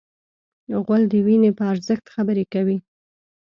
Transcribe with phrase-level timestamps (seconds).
[0.83, 2.77] غول د وینې په ارزښت خبرې کوي.